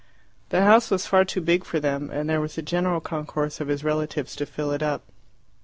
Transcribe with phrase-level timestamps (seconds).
[0.49, 3.67] The house was far too big for them, and there was a general concourse of
[3.67, 5.03] his relatives to fill it up.